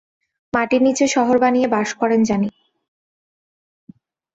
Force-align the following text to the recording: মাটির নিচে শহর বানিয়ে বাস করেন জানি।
মাটির 0.53 0.81
নিচে 0.83 1.05
শহর 1.07 1.35
বানিয়ে 1.39 1.67
বাস 1.67 1.89
করেন 1.93 2.21
জানি। 2.23 2.49